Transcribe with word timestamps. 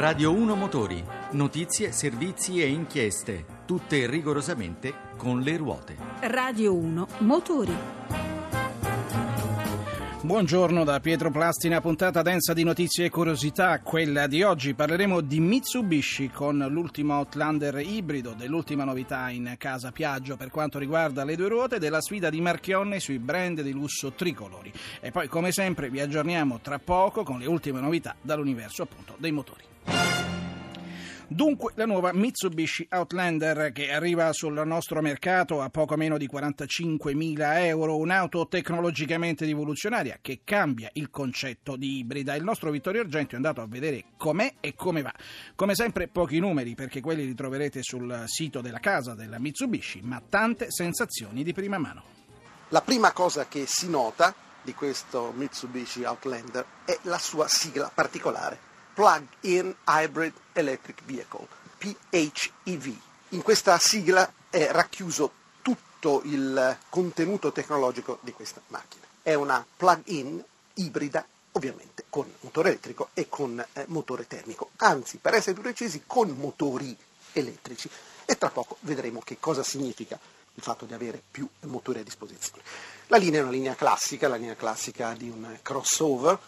Radio 0.00 0.32
1 0.32 0.54
Motori, 0.54 1.04
notizie, 1.32 1.92
servizi 1.92 2.62
e 2.62 2.68
inchieste, 2.68 3.44
tutte 3.66 4.06
rigorosamente 4.06 4.94
con 5.18 5.42
le 5.42 5.58
ruote. 5.58 5.94
Radio 6.20 6.74
1 6.74 7.06
Motori. 7.18 7.74
Buongiorno 10.22 10.84
da 10.84 11.00
Pietro 11.00 11.30
Plastina, 11.30 11.82
puntata 11.82 12.22
densa 12.22 12.54
di 12.54 12.64
notizie 12.64 13.04
e 13.04 13.10
curiosità. 13.10 13.78
Quella 13.80 14.26
di 14.26 14.42
oggi 14.42 14.72
parleremo 14.72 15.20
di 15.20 15.38
Mitsubishi 15.38 16.30
con 16.30 16.66
l'ultimo 16.70 17.16
Outlander 17.16 17.78
ibrido, 17.80 18.32
dell'ultima 18.32 18.84
novità 18.84 19.28
in 19.28 19.54
casa 19.58 19.92
Piaggio 19.92 20.38
per 20.38 20.50
quanto 20.50 20.78
riguarda 20.78 21.24
le 21.24 21.36
due 21.36 21.48
ruote, 21.48 21.78
della 21.78 22.00
sfida 22.00 22.30
di 22.30 22.40
Marchionne 22.40 23.00
sui 23.00 23.18
brand 23.18 23.60
di 23.60 23.72
lusso 23.72 24.12
tricolori. 24.12 24.72
E 25.00 25.10
poi, 25.10 25.28
come 25.28 25.52
sempre, 25.52 25.90
vi 25.90 26.00
aggiorniamo 26.00 26.60
tra 26.60 26.78
poco 26.78 27.22
con 27.22 27.38
le 27.38 27.46
ultime 27.46 27.82
novità 27.82 28.16
dall'universo 28.18 28.84
appunto 28.84 29.14
dei 29.18 29.32
motori. 29.32 29.68
Dunque 31.32 31.70
la 31.76 31.86
nuova 31.86 32.12
Mitsubishi 32.12 32.88
Outlander 32.90 33.70
che 33.70 33.92
arriva 33.92 34.32
sul 34.32 34.60
nostro 34.66 35.00
mercato 35.00 35.62
a 35.62 35.70
poco 35.70 35.96
meno 35.96 36.18
di 36.18 36.28
45.000 36.28 37.66
euro, 37.66 37.98
un'auto 37.98 38.48
tecnologicamente 38.48 39.44
rivoluzionaria 39.44 40.18
che 40.20 40.40
cambia 40.42 40.90
il 40.94 41.08
concetto 41.08 41.76
di 41.76 41.98
ibrida. 41.98 42.34
Il 42.34 42.42
nostro 42.42 42.72
Vittorio 42.72 43.02
Argento 43.02 43.34
è 43.34 43.36
andato 43.36 43.60
a 43.60 43.68
vedere 43.68 44.06
com'è 44.16 44.54
e 44.58 44.74
come 44.74 45.02
va. 45.02 45.14
Come 45.54 45.76
sempre 45.76 46.08
pochi 46.08 46.40
numeri 46.40 46.74
perché 46.74 47.00
quelli 47.00 47.24
li 47.24 47.34
troverete 47.34 47.80
sul 47.80 48.24
sito 48.26 48.60
della 48.60 48.80
casa 48.80 49.14
della 49.14 49.38
Mitsubishi, 49.38 50.00
ma 50.02 50.20
tante 50.28 50.66
sensazioni 50.72 51.44
di 51.44 51.52
prima 51.52 51.78
mano. 51.78 52.02
La 52.70 52.82
prima 52.82 53.12
cosa 53.12 53.46
che 53.46 53.66
si 53.68 53.88
nota 53.88 54.34
di 54.62 54.74
questo 54.74 55.32
Mitsubishi 55.36 56.02
Outlander 56.02 56.66
è 56.84 56.98
la 57.02 57.18
sua 57.18 57.46
sigla 57.46 57.88
particolare 57.94 58.69
Plug-in 58.94 59.74
Hybrid 59.86 60.32
Electric 60.52 61.02
Vehicle, 61.04 61.46
PHEV. 61.78 62.96
In 63.30 63.42
questa 63.42 63.78
sigla 63.78 64.30
è 64.50 64.68
racchiuso 64.70 65.32
tutto 65.62 66.22
il 66.24 66.76
contenuto 66.88 67.52
tecnologico 67.52 68.18
di 68.22 68.32
questa 68.32 68.60
macchina. 68.68 69.04
È 69.22 69.34
una 69.34 69.64
plug-in 69.76 70.42
ibrida, 70.74 71.24
ovviamente 71.52 72.04
con 72.08 72.30
motore 72.40 72.70
elettrico 72.70 73.10
e 73.14 73.28
con 73.28 73.64
eh, 73.72 73.84
motore 73.88 74.26
termico, 74.26 74.70
anzi, 74.76 75.18
per 75.18 75.34
essere 75.34 75.54
più 75.54 75.62
precisi, 75.62 76.02
con 76.06 76.30
motori 76.30 76.96
elettrici. 77.32 77.88
E 78.24 78.38
tra 78.38 78.50
poco 78.50 78.76
vedremo 78.80 79.20
che 79.20 79.38
cosa 79.38 79.62
significa 79.62 80.18
il 80.54 80.62
fatto 80.62 80.84
di 80.84 80.94
avere 80.94 81.22
più 81.30 81.48
motori 81.60 82.00
a 82.00 82.04
disposizione. 82.04 82.62
La 83.06 83.16
linea 83.16 83.40
è 83.40 83.42
una 83.42 83.52
linea 83.52 83.74
classica, 83.74 84.28
la 84.28 84.36
linea 84.36 84.54
classica 84.54 85.12
di 85.14 85.28
un 85.28 85.58
crossover 85.62 86.38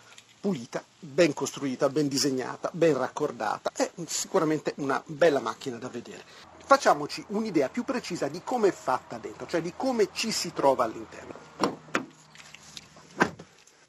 pulita, 0.43 0.85
ben 0.99 1.33
costruita, 1.35 1.89
ben 1.89 2.09
disegnata, 2.09 2.69
ben 2.73 2.99
raccordata. 2.99 3.71
È 3.73 3.89
sicuramente 4.09 4.75
una 4.79 5.01
bella 5.07 5.39
macchina 5.39 5.77
da 5.77 5.89
vedere. 5.89 6.25
Facciamoci 6.65 7.25
un'idea 7.29 7.69
più 7.69 7.85
precisa 7.85 8.27
di 8.27 8.41
come 8.43 8.69
è 8.69 8.73
fatta 8.73 9.19
dentro, 9.19 9.47
cioè 9.47 9.63
di 9.63 9.73
come 9.77 10.09
ci 10.13 10.33
si 10.33 10.53
trova 10.53 10.83
all'interno. 10.83 11.35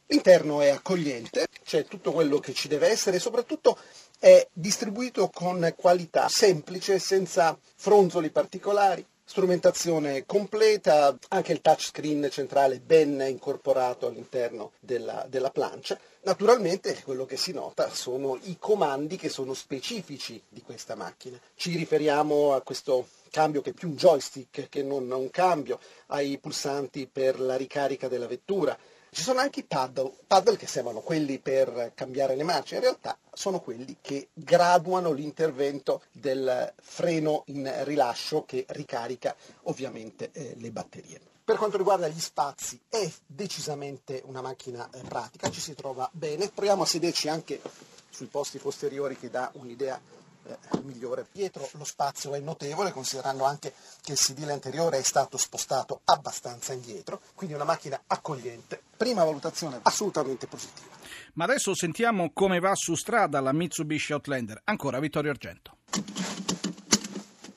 L'interno 0.06 0.62
è 0.62 0.70
accogliente, 0.70 1.48
c'è 1.64 1.86
tutto 1.86 2.12
quello 2.12 2.38
che 2.38 2.54
ci 2.54 2.68
deve 2.68 2.88
essere 2.88 3.16
e 3.18 3.20
soprattutto 3.20 3.80
è 4.20 4.48
distribuito 4.54 5.30
con 5.30 5.74
qualità 5.76 6.30
semplice, 6.30 7.00
senza 7.00 7.58
fronzoli 7.76 8.30
particolari, 8.30 9.04
Strumentazione 9.26 10.26
completa, 10.26 11.18
anche 11.30 11.54
il 11.54 11.62
touchscreen 11.62 12.30
centrale 12.30 12.80
ben 12.80 13.24
incorporato 13.28 14.08
all'interno 14.08 14.74
della, 14.80 15.26
della 15.30 15.50
plancia. 15.50 15.98
Naturalmente 16.24 17.02
quello 17.04 17.26
che 17.26 17.38
si 17.38 17.52
nota 17.52 17.90
sono 17.90 18.38
i 18.44 18.58
comandi 18.60 19.18
che 19.18 19.30
sono 19.30 19.54
specifici 19.54 20.42
di 20.48 20.62
questa 20.62 20.96
macchina. 20.96 21.40
Ci 21.56 21.76
riferiamo 21.76 22.54
a 22.54 22.62
questo 22.62 23.08
cambio 23.30 23.62
che 23.62 23.72
è 23.72 23.74
più 23.74 23.90
un 23.90 23.96
joystick 23.96 24.70
che 24.70 24.84
non 24.84 25.10
un 25.10 25.30
cambio, 25.32 25.80
ai 26.08 26.38
pulsanti 26.38 27.10
per 27.12 27.40
la 27.40 27.56
ricarica 27.56 28.08
della 28.08 28.28
vettura, 28.28 28.78
ci 29.14 29.22
sono 29.22 29.40
anche 29.40 29.62
i 29.62 29.64
paddle, 29.64 30.12
paddle 30.28 30.58
che 30.58 30.68
sembrano 30.68 31.00
quelli 31.02 31.40
per 31.40 31.92
cambiare 31.96 32.36
le 32.36 32.44
marce, 32.44 32.76
in 32.76 32.82
realtà 32.82 33.18
sono 33.32 33.60
quelli 33.62 33.98
che 34.02 34.30
graduano 34.34 35.12
l'intervento 35.12 36.02
del 36.12 36.74
freno 36.82 37.44
in 37.48 37.72
rilascio 37.84 38.44
che 38.46 38.66
ricarica 38.70 39.36
ovviamente 39.64 40.32
eh, 40.32 40.56
le 40.58 40.72
batterie. 40.72 41.22
Per 41.46 41.58
quanto 41.58 41.78
riguarda 41.78 42.08
gli 42.08 42.20
spazi 42.20 42.80
è 42.88 43.10
decisamente 43.26 44.22
una 44.26 44.42
macchina 44.42 44.90
eh, 44.92 45.02
pratica, 45.02 45.50
ci 45.50 45.60
si 45.60 45.76
trova 45.76 46.10
bene, 46.14 46.50
proviamo 46.50 46.84
a 46.84 46.86
sederci 46.86 47.28
anche 47.28 47.62
sui 48.10 48.28
posti 48.28 48.60
posteriori 48.60 49.18
che 49.18 49.30
dà 49.30 49.52
un'idea 49.56 50.00
eh, 50.46 50.58
migliore. 50.84 51.28
Dietro 51.32 51.68
lo 51.74 51.84
spazio 51.84 52.34
è 52.34 52.40
notevole, 52.40 52.92
considerando 52.92 53.44
anche 53.44 53.74
che 54.02 54.14
il 54.14 54.18
sedile 54.18 54.52
anteriore 54.52 54.98
è 54.98 55.04
stato 55.04 55.38
spostato 55.38 56.02
abbastanza 56.06 56.74
indietro, 56.74 57.22
quindi 57.36 57.56
una 57.56 57.64
macchina 57.64 58.02
accogliente. 58.08 58.82
Prima 58.96 59.24
valutazione 59.24 59.80
assolutamente 59.82 60.48
positiva. 60.48 60.92
Ma 61.34 61.46
adesso 61.46 61.74
sentiamo 61.76 62.32
come 62.34 62.60
va 62.60 62.72
su 62.76 62.96
strada 62.96 63.40
la 63.40 63.52
Mitsubishi 63.52 64.14
Outlander. 64.14 64.62
Ancora 64.66 65.00
Vittorio 65.00 65.32
Argento. 65.32 65.78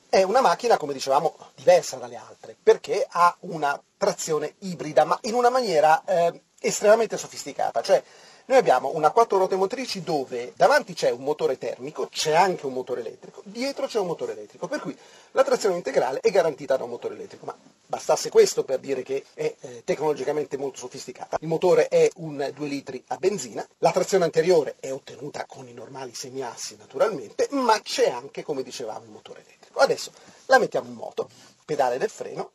È 0.09 0.23
una 0.23 0.41
macchina, 0.41 0.77
come 0.77 0.93
dicevamo, 0.93 1.35
diversa 1.55 1.97
dalle 1.97 2.15
altre, 2.15 2.55
perché 2.61 3.05
ha 3.07 3.35
una 3.41 3.79
trazione 3.97 4.55
ibrida, 4.59 5.05
ma 5.05 5.17
in 5.23 5.33
una 5.33 5.49
maniera 5.49 6.03
eh, 6.05 6.41
estremamente 6.59 7.17
sofisticata, 7.17 7.81
cioè 7.81 8.03
noi 8.47 8.57
abbiamo 8.57 8.95
una 8.95 9.11
quattro 9.11 9.37
ruote 9.37 9.57
motrici 9.57 10.03
dove 10.03 10.53
davanti 10.55 10.93
c'è 10.93 11.09
un 11.09 11.21
motore 11.21 11.57
termico, 11.57 12.07
c'è 12.07 12.33
anche 12.33 12.65
un 12.65 12.71
motore 12.71 13.01
elettrico, 13.01 13.41
dietro 13.43 13.87
c'è 13.87 13.99
un 13.99 14.07
motore 14.07 14.31
elettrico, 14.31 14.69
per 14.69 14.79
cui 14.79 14.97
la 15.31 15.43
trazione 15.43 15.75
integrale 15.75 16.21
è 16.21 16.31
garantita 16.31 16.77
da 16.77 16.85
un 16.85 16.91
motore 16.91 17.15
elettrico, 17.15 17.45
ma 17.45 17.57
bastasse 17.85 18.29
questo 18.29 18.63
per 18.63 18.79
dire 18.79 19.03
che 19.03 19.25
è 19.33 19.53
eh, 19.59 19.81
tecnologicamente 19.83 20.55
molto 20.55 20.77
sofisticata. 20.77 21.37
Il 21.41 21.47
motore 21.49 21.89
è 21.89 22.09
un 22.15 22.51
2 22.55 22.67
litri 22.67 23.03
a 23.07 23.17
benzina, 23.17 23.67
la 23.79 23.91
trazione 23.91 24.23
anteriore 24.23 24.75
è 24.79 24.93
ottenuta 24.93 25.45
con 25.45 25.67
i 25.67 25.73
normali 25.73 26.13
semiassi 26.13 26.77
naturalmente, 26.77 27.49
ma 27.51 27.77
c'è 27.81 28.09
anche, 28.09 28.43
come 28.43 28.63
dicevamo, 28.63 29.03
il 29.03 29.11
motore 29.11 29.43
elettrico. 29.45 29.79
Adesso 29.79 30.11
la 30.45 30.57
mettiamo 30.57 30.87
in 30.87 30.95
moto, 30.95 31.29
pedale 31.65 31.97
del 31.97 32.09
freno, 32.09 32.51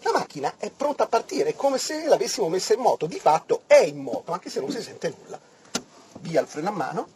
la 0.00 0.12
macchina 0.12 0.54
è 0.58 0.70
pronta 0.70 1.04
a 1.04 1.08
partire, 1.08 1.50
è 1.50 1.56
come 1.56 1.78
se 1.78 2.06
l'avessimo 2.06 2.48
messa 2.48 2.74
in 2.74 2.80
moto, 2.80 3.06
di 3.06 3.18
fatto 3.18 3.62
è 3.66 3.78
in 3.78 3.98
moto, 3.98 4.32
anche 4.32 4.50
se 4.50 4.60
non 4.60 4.70
si 4.70 4.80
sente 4.80 5.14
nulla. 5.16 5.40
Via 6.20 6.40
il 6.40 6.46
freno 6.46 6.68
a 6.68 6.72
mano, 6.72 7.08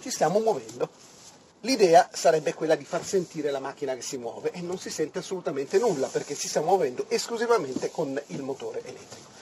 ci 0.00 0.10
stiamo 0.10 0.38
muovendo. 0.38 0.88
L'idea 1.60 2.10
sarebbe 2.12 2.52
quella 2.52 2.74
di 2.74 2.84
far 2.84 3.04
sentire 3.04 3.50
la 3.50 3.58
macchina 3.58 3.94
che 3.94 4.02
si 4.02 4.18
muove 4.18 4.50
e 4.52 4.60
non 4.60 4.78
si 4.78 4.90
sente 4.90 5.20
assolutamente 5.20 5.78
nulla 5.78 6.08
perché 6.08 6.34
si 6.34 6.46
sta 6.46 6.60
muovendo 6.60 7.06
esclusivamente 7.08 7.90
con 7.90 8.20
il 8.26 8.42
motore 8.42 8.80
elettrico. 8.80 9.32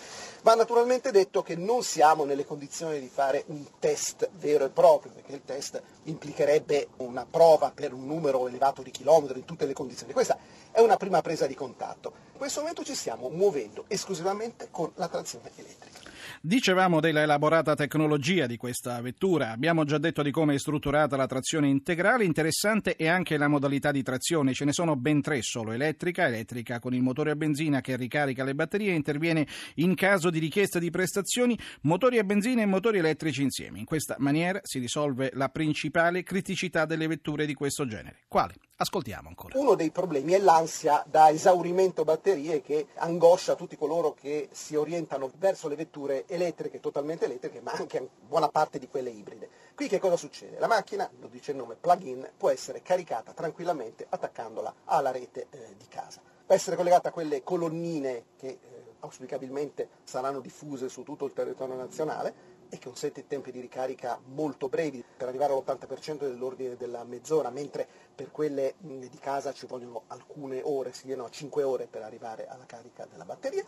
Va 0.42 0.54
naturalmente 0.54 1.12
detto 1.12 1.42
che 1.42 1.54
non 1.54 1.84
siamo 1.84 2.24
nelle 2.24 2.44
condizioni 2.44 2.98
di 2.98 3.08
fare 3.08 3.44
un 3.46 3.64
test 3.78 4.28
vero 4.38 4.64
e 4.64 4.70
proprio, 4.70 5.12
perché 5.12 5.34
il 5.34 5.42
test 5.44 5.80
implicherebbe 6.04 6.88
una 6.96 7.24
prova 7.28 7.70
per 7.72 7.92
un 7.92 8.06
numero 8.06 8.48
elevato 8.48 8.82
di 8.82 8.90
chilometri 8.90 9.38
in 9.38 9.44
tutte 9.44 9.66
le 9.66 9.72
condizioni. 9.72 10.12
Questa 10.12 10.36
è 10.72 10.80
una 10.80 10.96
prima 10.96 11.20
presa 11.20 11.46
di 11.46 11.54
contatto. 11.54 12.12
In 12.32 12.38
questo 12.38 12.60
momento 12.60 12.82
ci 12.82 12.94
stiamo 12.94 13.28
muovendo 13.28 13.84
esclusivamente 13.88 14.68
con 14.70 14.90
la 14.96 15.08
trazione 15.08 15.50
elettrica. 15.54 16.11
Dicevamo 16.44 16.98
della 16.98 17.22
elaborata 17.22 17.76
tecnologia 17.76 18.46
di 18.46 18.56
questa 18.56 19.00
vettura, 19.00 19.52
abbiamo 19.52 19.84
già 19.84 19.98
detto 19.98 20.22
di 20.22 20.32
come 20.32 20.54
è 20.54 20.58
strutturata 20.58 21.16
la 21.16 21.28
trazione 21.28 21.68
integrale, 21.68 22.24
interessante 22.24 22.96
è 22.96 23.06
anche 23.06 23.36
la 23.36 23.46
modalità 23.46 23.92
di 23.92 24.02
trazione, 24.02 24.52
ce 24.52 24.64
ne 24.64 24.72
sono 24.72 24.96
ben 24.96 25.22
tre 25.22 25.40
solo, 25.40 25.70
elettrica, 25.70 26.26
elettrica 26.26 26.80
con 26.80 26.94
il 26.94 27.00
motore 27.00 27.30
a 27.30 27.36
benzina 27.36 27.80
che 27.80 27.94
ricarica 27.94 28.42
le 28.42 28.56
batterie 28.56 28.90
e 28.90 28.96
interviene 28.96 29.46
in 29.76 29.94
caso 29.94 30.30
di 30.30 30.40
richiesta 30.40 30.80
di 30.80 30.90
prestazioni, 30.90 31.56
motori 31.82 32.18
a 32.18 32.24
benzina 32.24 32.62
e 32.62 32.66
motori 32.66 32.98
elettrici 32.98 33.42
insieme. 33.42 33.78
In 33.78 33.84
questa 33.84 34.16
maniera 34.18 34.58
si 34.64 34.80
risolve 34.80 35.30
la 35.34 35.48
principale 35.48 36.24
criticità 36.24 36.86
delle 36.86 37.06
vetture 37.06 37.46
di 37.46 37.54
questo 37.54 37.86
genere. 37.86 38.22
Quale? 38.26 38.54
Ascoltiamo 38.74 39.28
ancora. 39.28 39.56
Uno 39.56 39.76
dei 39.76 39.92
problemi 39.92 40.32
è 40.32 40.40
l'ansia 40.40 41.04
da 41.06 41.30
esaurimento 41.30 42.02
batterie 42.02 42.62
che 42.62 42.86
angoscia 42.96 43.54
tutti 43.54 43.76
coloro 43.76 44.12
che 44.12 44.48
si 44.50 44.74
orientano 44.74 45.30
verso 45.38 45.68
le 45.68 45.76
vetture 45.76 46.24
elettriche, 46.34 46.80
totalmente 46.80 47.26
elettriche, 47.26 47.60
ma 47.60 47.72
anche 47.72 48.08
buona 48.26 48.48
parte 48.48 48.78
di 48.78 48.88
quelle 48.88 49.10
ibride. 49.10 49.48
Qui 49.74 49.88
che 49.88 49.98
cosa 49.98 50.16
succede? 50.16 50.58
La 50.58 50.66
macchina, 50.66 51.08
lo 51.20 51.28
dice 51.28 51.52
il 51.52 51.58
nome 51.58 51.76
plug-in, 51.76 52.28
può 52.36 52.50
essere 52.50 52.82
caricata 52.82 53.32
tranquillamente 53.32 54.06
attaccandola 54.08 54.74
alla 54.86 55.10
rete 55.10 55.46
eh, 55.50 55.74
di 55.76 55.86
casa. 55.88 56.20
Può 56.44 56.54
essere 56.54 56.76
collegata 56.76 57.08
a 57.08 57.12
quelle 57.12 57.42
colonnine 57.42 58.24
che 58.36 58.48
eh, 58.48 58.58
auspicabilmente 59.00 59.88
saranno 60.04 60.40
diffuse 60.40 60.88
su 60.88 61.02
tutto 61.02 61.24
il 61.24 61.32
territorio 61.32 61.74
nazionale 61.74 62.60
e 62.68 62.78
che 62.78 62.86
consente 62.86 63.26
tempi 63.26 63.52
di 63.52 63.60
ricarica 63.60 64.18
molto 64.32 64.70
brevi, 64.70 65.04
per 65.16 65.28
arrivare 65.28 65.52
all'80% 65.52 66.20
dell'ordine 66.20 66.76
della 66.76 67.04
mezz'ora, 67.04 67.50
mentre 67.50 67.86
per 68.14 68.30
quelle 68.30 68.76
di 68.78 69.18
casa 69.20 69.52
ci 69.52 69.66
vogliono 69.66 70.04
alcune 70.06 70.62
ore, 70.62 70.94
si 70.94 71.04
viene 71.04 71.22
a 71.22 71.28
5 71.28 71.62
ore 71.62 71.86
per 71.86 72.02
arrivare 72.02 72.46
alla 72.48 72.64
carica 72.64 73.06
della 73.10 73.26
batteria, 73.26 73.62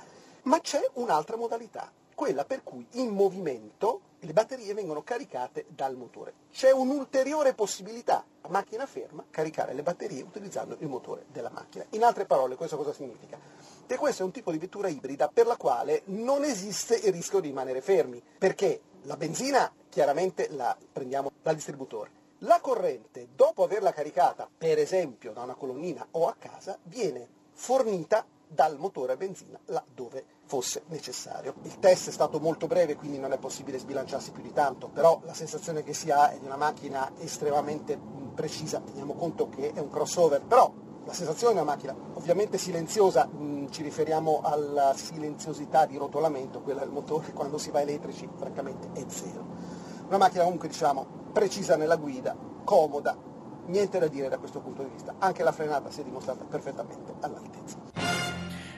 ma 0.44 0.58
c'è 0.60 0.80
un'altra 0.94 1.36
modalità, 1.36 1.92
quella 2.14 2.44
per 2.44 2.62
cui 2.62 2.86
in 2.92 3.08
movimento 3.08 4.00
le 4.20 4.32
batterie 4.32 4.72
vengono 4.74 5.02
caricate 5.02 5.66
dal 5.68 5.96
motore. 5.96 6.32
C'è 6.50 6.70
un'ulteriore 6.70 7.54
possibilità, 7.54 8.24
a 8.40 8.48
macchina 8.48 8.86
ferma, 8.86 9.24
caricare 9.30 9.74
le 9.74 9.82
batterie 9.82 10.22
utilizzando 10.22 10.76
il 10.80 10.88
motore 10.88 11.26
della 11.30 11.50
macchina. 11.50 11.84
In 11.90 12.02
altre 12.02 12.24
parole, 12.24 12.56
questo 12.56 12.76
cosa 12.76 12.92
significa? 12.92 13.38
Che 13.86 13.96
questo 13.96 14.22
è 14.22 14.24
un 14.24 14.32
tipo 14.32 14.50
di 14.50 14.58
vettura 14.58 14.88
ibrida 14.88 15.28
per 15.28 15.46
la 15.46 15.56
quale 15.56 16.02
non 16.06 16.42
esiste 16.44 16.96
il 16.96 17.12
rischio 17.12 17.40
di 17.40 17.48
rimanere 17.48 17.82
fermi, 17.82 18.22
perché 18.38 18.80
la 19.02 19.16
benzina 19.16 19.70
chiaramente 19.90 20.48
la 20.50 20.76
prendiamo 20.92 21.30
dal 21.42 21.54
distributore. 21.54 22.22
La 22.38 22.60
corrente, 22.60 23.28
dopo 23.34 23.62
averla 23.62 23.92
caricata, 23.92 24.48
per 24.56 24.78
esempio 24.78 25.32
da 25.32 25.42
una 25.42 25.54
colonnina 25.54 26.06
o 26.12 26.26
a 26.26 26.34
casa, 26.38 26.78
viene 26.82 27.28
fornita 27.52 28.26
dal 28.48 28.78
motore 28.78 29.12
a 29.12 29.16
benzina 29.16 29.58
laddove 29.66 30.24
fosse 30.46 30.82
necessario. 30.88 31.54
Il 31.62 31.78
test 31.78 32.08
è 32.08 32.12
stato 32.12 32.38
molto 32.38 32.66
breve, 32.66 32.96
quindi 32.96 33.18
non 33.18 33.32
è 33.32 33.38
possibile 33.38 33.78
sbilanciarsi 33.78 34.30
più 34.30 34.42
di 34.42 34.52
tanto, 34.52 34.88
però 34.88 35.20
la 35.24 35.34
sensazione 35.34 35.82
che 35.82 35.94
si 35.94 36.10
ha 36.10 36.30
è 36.30 36.38
di 36.38 36.46
una 36.46 36.56
macchina 36.56 37.12
estremamente 37.18 37.98
precisa, 38.34 38.80
teniamo 38.80 39.14
conto 39.14 39.48
che 39.48 39.72
è 39.72 39.80
un 39.80 39.90
crossover, 39.90 40.42
però 40.42 40.72
la 41.04 41.12
sensazione 41.12 41.58
è 41.58 41.62
una 41.62 41.70
macchina 41.70 41.94
ovviamente 42.14 42.58
silenziosa, 42.58 43.26
mh, 43.26 43.70
ci 43.70 43.82
riferiamo 43.82 44.40
alla 44.42 44.94
silenziosità 44.94 45.86
di 45.86 45.96
rotolamento, 45.96 46.60
quella 46.60 46.80
del 46.80 46.90
motore 46.90 47.32
quando 47.32 47.58
si 47.58 47.70
va 47.70 47.80
elettrici 47.80 48.28
francamente 48.36 48.88
è 48.92 49.04
zero. 49.08 49.44
Una 50.06 50.18
macchina 50.18 50.44
comunque 50.44 50.68
diciamo 50.68 51.06
precisa 51.32 51.76
nella 51.76 51.96
guida, 51.96 52.36
comoda, 52.64 53.16
niente 53.66 53.98
da 53.98 54.06
dire 54.06 54.28
da 54.28 54.38
questo 54.38 54.60
punto 54.60 54.82
di 54.82 54.90
vista, 54.90 55.14
anche 55.18 55.42
la 55.42 55.52
frenata 55.52 55.90
si 55.90 56.00
è 56.00 56.04
dimostrata 56.04 56.44
perfettamente 56.44 57.14
all'altezza. 57.20 57.93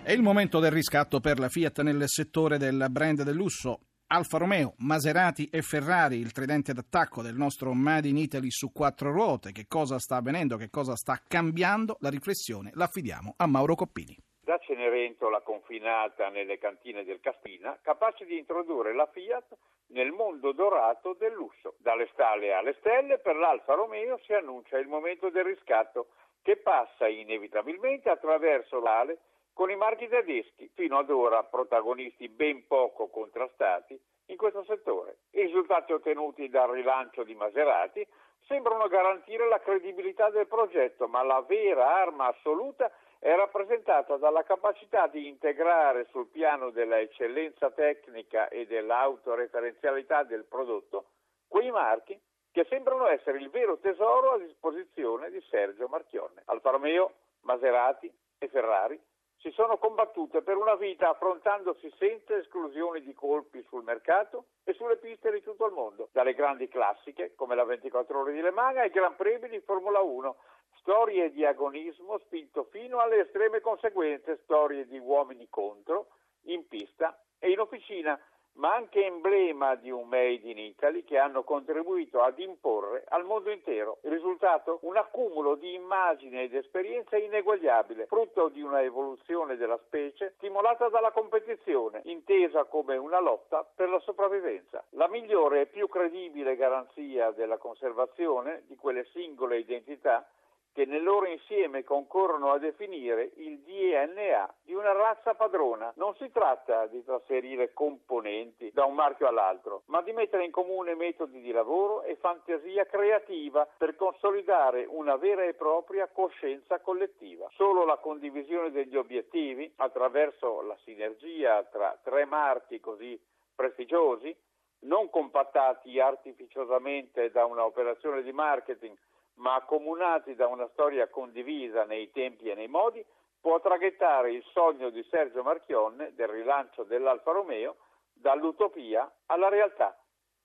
È 0.06 0.12
il 0.12 0.22
momento 0.22 0.60
del 0.60 0.70
riscatto 0.70 1.18
per 1.18 1.40
la 1.40 1.48
Fiat 1.48 1.80
nel 1.80 2.04
settore 2.06 2.58
del 2.58 2.86
brand 2.90 3.24
del 3.24 3.34
lusso. 3.34 3.80
Alfa 4.06 4.38
Romeo, 4.38 4.74
Maserati 4.78 5.48
e 5.50 5.62
Ferrari, 5.62 6.18
il 6.18 6.30
tridente 6.30 6.72
d'attacco 6.72 7.22
del 7.22 7.34
nostro 7.34 7.74
Made 7.74 8.06
in 8.06 8.16
Italy 8.16 8.48
su 8.48 8.70
quattro 8.70 9.10
ruote. 9.10 9.50
Che 9.50 9.64
cosa 9.66 9.98
sta 9.98 10.18
avvenendo? 10.18 10.56
Che 10.58 10.70
cosa 10.70 10.94
sta 10.94 11.20
cambiando? 11.26 11.96
La 11.98 12.08
riflessione 12.08 12.70
la 12.74 12.84
affidiamo 12.84 13.34
a 13.36 13.48
Mauro 13.48 13.74
Coppini. 13.74 14.16
Da 14.44 14.58
Cenerentola 14.58 15.40
confinata 15.40 16.28
nelle 16.28 16.58
cantine 16.58 17.02
del 17.02 17.18
Castina, 17.18 17.76
capace 17.82 18.24
di 18.26 18.38
introdurre 18.38 18.94
la 18.94 19.08
Fiat 19.12 19.56
nel 19.88 20.12
mondo 20.12 20.52
dorato 20.52 21.16
del 21.18 21.32
lusso. 21.32 21.74
Dalle 21.78 22.08
stalle 22.12 22.52
alle 22.52 22.76
stelle, 22.78 23.18
per 23.18 23.34
l'Alfa 23.34 23.74
Romeo 23.74 24.20
si 24.22 24.32
annuncia 24.34 24.78
il 24.78 24.86
momento 24.86 25.30
del 25.30 25.42
riscatto 25.42 26.10
che 26.42 26.58
passa 26.58 27.08
inevitabilmente 27.08 28.08
attraverso 28.08 28.78
l'ale 28.78 29.18
con 29.56 29.70
i 29.70 29.74
marchi 29.74 30.06
tedeschi, 30.06 30.70
fino 30.74 30.98
ad 30.98 31.08
ora 31.08 31.42
protagonisti 31.42 32.28
ben 32.28 32.66
poco 32.66 33.08
contrastati 33.08 33.98
in 34.26 34.36
questo 34.36 34.62
settore. 34.64 35.20
I 35.30 35.44
risultati 35.44 35.94
ottenuti 35.94 36.50
dal 36.50 36.68
rilancio 36.68 37.22
di 37.22 37.34
Maserati 37.34 38.06
sembrano 38.46 38.86
garantire 38.86 39.48
la 39.48 39.58
credibilità 39.58 40.28
del 40.28 40.46
progetto, 40.46 41.08
ma 41.08 41.22
la 41.22 41.40
vera 41.40 41.96
arma 42.02 42.26
assoluta 42.26 42.92
è 43.18 43.34
rappresentata 43.34 44.18
dalla 44.18 44.42
capacità 44.42 45.06
di 45.06 45.26
integrare 45.26 46.04
sul 46.10 46.26
piano 46.26 46.68
della 46.68 47.00
eccellenza 47.00 47.70
tecnica 47.70 48.48
e 48.48 48.66
dell'autoreferenzialità 48.66 50.22
del 50.24 50.44
prodotto 50.44 51.12
quei 51.48 51.70
marchi 51.70 52.20
che 52.52 52.66
sembrano 52.68 53.06
essere 53.06 53.38
il 53.38 53.48
vero 53.48 53.78
tesoro 53.78 54.32
a 54.32 54.38
disposizione 54.38 55.30
di 55.30 55.40
Sergio 55.48 55.88
Marchionne. 55.88 56.42
Alfa 56.44 56.68
Romeo, 56.68 57.14
Maserati 57.40 58.12
e 58.38 58.48
Ferrari 58.48 59.00
si 59.46 59.52
sono 59.52 59.78
combattute 59.78 60.42
per 60.42 60.56
una 60.56 60.74
vita 60.74 61.10
affrontandosi 61.10 61.88
senza 61.98 62.34
esclusioni 62.34 63.00
di 63.00 63.14
colpi 63.14 63.62
sul 63.68 63.84
mercato 63.84 64.46
e 64.64 64.72
sulle 64.72 64.96
piste 64.96 65.30
di 65.30 65.40
tutto 65.40 65.66
il 65.66 65.72
mondo, 65.72 66.08
dalle 66.10 66.34
grandi 66.34 66.66
classiche 66.66 67.32
come 67.36 67.54
la 67.54 67.62
24 67.62 68.22
ore 68.22 68.32
di 68.32 68.40
Le 68.40 68.50
Mans 68.50 68.78
ai 68.78 68.90
Gran 68.90 69.14
Premi 69.14 69.48
di 69.48 69.60
Formula 69.60 70.00
1, 70.00 70.36
storie 70.80 71.30
di 71.30 71.44
agonismo 71.44 72.18
spinto 72.18 72.64
fino 72.72 72.98
alle 72.98 73.20
estreme 73.20 73.60
conseguenze, 73.60 74.40
storie 74.42 74.84
di 74.84 74.98
uomini 74.98 75.46
contro, 75.48 76.08
in 76.46 76.66
pista 76.66 77.16
e 77.38 77.52
in 77.52 77.60
officina 77.60 78.20
ma 78.56 78.74
anche 78.74 79.04
emblema 79.04 79.74
di 79.74 79.90
un 79.90 80.08
Made 80.08 80.48
in 80.48 80.58
Italy 80.58 81.04
che 81.04 81.18
hanno 81.18 81.42
contribuito 81.42 82.22
ad 82.22 82.38
imporre 82.38 83.04
al 83.08 83.24
mondo 83.24 83.50
intero. 83.50 83.98
Il 84.02 84.10
risultato? 84.10 84.78
Un 84.82 84.96
accumulo 84.96 85.54
di 85.56 85.74
immagini 85.74 86.40
ed 86.40 86.54
esperienze 86.54 87.18
ineguagliabile, 87.18 88.06
frutto 88.06 88.48
di 88.48 88.62
una 88.62 88.82
evoluzione 88.82 89.56
della 89.56 89.78
specie 89.84 90.32
stimolata 90.36 90.88
dalla 90.88 91.10
competizione, 91.10 92.00
intesa 92.04 92.64
come 92.64 92.96
una 92.96 93.20
lotta 93.20 93.66
per 93.74 93.88
la 93.88 94.00
sopravvivenza. 94.00 94.84
La 94.90 95.08
migliore 95.08 95.62
e 95.62 95.66
più 95.66 95.88
credibile 95.88 96.56
garanzia 96.56 97.30
della 97.32 97.58
conservazione 97.58 98.62
di 98.66 98.76
quelle 98.76 99.04
singole 99.12 99.58
identità 99.58 100.26
che 100.72 100.84
nel 100.84 101.02
loro 101.02 101.26
insieme 101.26 101.84
concorrono 101.84 102.52
a 102.52 102.58
definire 102.58 103.30
il 103.36 103.60
DNA 103.60 104.54
una 104.86 104.92
razza 104.92 105.34
padrona. 105.34 105.92
Non 105.96 106.14
si 106.14 106.30
tratta 106.30 106.86
di 106.86 107.02
trasferire 107.04 107.72
componenti 107.72 108.70
da 108.72 108.84
un 108.84 108.94
marchio 108.94 109.26
all'altro, 109.26 109.82
ma 109.86 110.00
di 110.02 110.12
mettere 110.12 110.44
in 110.44 110.52
comune 110.52 110.94
metodi 110.94 111.40
di 111.40 111.50
lavoro 111.50 112.02
e 112.02 112.14
fantasia 112.16 112.86
creativa 112.86 113.66
per 113.76 113.96
consolidare 113.96 114.86
una 114.88 115.16
vera 115.16 115.42
e 115.42 115.54
propria 115.54 116.06
coscienza 116.06 116.78
collettiva. 116.78 117.48
Solo 117.54 117.84
la 117.84 117.96
condivisione 117.96 118.70
degli 118.70 118.96
obiettivi 118.96 119.72
attraverso 119.76 120.60
la 120.60 120.76
sinergia 120.84 121.64
tra 121.64 121.98
tre 122.04 122.24
marchi 122.24 122.78
così 122.78 123.20
prestigiosi, 123.54 124.34
non 124.80 125.10
compattati 125.10 125.98
artificiosamente 125.98 127.30
da 127.32 127.44
un'operazione 127.44 128.22
di 128.22 128.32
marketing 128.32 128.96
ma 129.36 129.54
accomunati 129.54 130.34
da 130.34 130.46
una 130.46 130.66
storia 130.72 131.08
condivisa 131.08 131.84
nei 131.84 132.10
tempi 132.10 132.48
e 132.48 132.54
nei 132.54 132.68
modi, 132.68 133.04
può 133.40 133.60
traghettare 133.60 134.32
il 134.32 134.42
sogno 134.52 134.90
di 134.90 135.02
Sergio 135.10 135.42
Marchionne 135.42 136.14
del 136.14 136.28
rilancio 136.28 136.84
dell'Alfa 136.84 137.32
Romeo 137.32 137.76
dall'utopia 138.12 139.10
alla 139.26 139.48
realtà, 139.48 139.96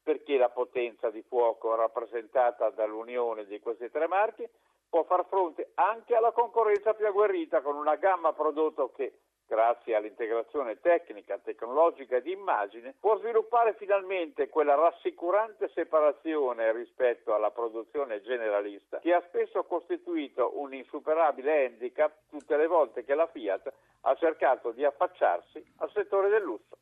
perché 0.04 0.38
la 0.38 0.50
potenza 0.50 1.10
di 1.10 1.22
fuoco 1.24 1.76
rappresentata 1.76 2.70
dall'unione 2.70 3.46
di 3.46 3.60
questi 3.60 3.90
tre 3.90 4.08
marchi 4.08 4.48
può 4.90 5.04
far 5.04 5.26
fronte 5.28 5.72
anche 5.76 6.16
alla 6.16 6.32
concorrenza 6.32 6.94
più 6.94 7.08
agguerrita 7.08 7.62
con 7.62 7.76
una 7.76 7.96
gamma 7.96 8.34
prodotto 8.34 8.92
che 8.92 9.20
grazie 9.52 9.96
all'integrazione 9.96 10.80
tecnica, 10.80 11.38
tecnologica 11.38 12.16
e 12.16 12.22
di 12.22 12.32
immagine, 12.32 12.96
può 12.98 13.18
sviluppare 13.18 13.74
finalmente 13.74 14.48
quella 14.48 14.76
rassicurante 14.76 15.70
separazione 15.74 16.72
rispetto 16.72 17.34
alla 17.34 17.52
produzione 17.52 18.22
generalista 18.22 19.00
che 19.00 19.14
ha 19.14 19.22
spesso 19.28 19.66
costituito 19.66 20.58
un 20.58 20.74
insuperabile 20.74 21.66
handicap 21.66 22.14
tutte 22.30 22.56
le 22.56 22.68
volte 22.68 23.04
che 23.04 23.14
la 23.14 23.28
Fiat 23.28 23.74
ha 24.04 24.16
cercato 24.16 24.72
di 24.72 24.86
affacciarsi 24.86 25.62
al 25.80 25.92
settore 25.92 26.30
del 26.30 26.44
lusso. 26.44 26.78